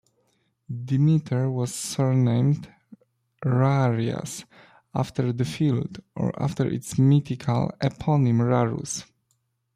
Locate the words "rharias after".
3.45-5.31